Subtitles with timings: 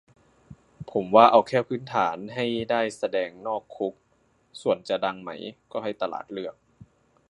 [0.91, 3.93] ผมว่าเอาแค่พื้นฐาน ให้ได้แสดงนอกคุก
[4.61, 5.31] ส่วนจะดังไหม
[5.71, 6.55] ก็ให้ตลาดเลือก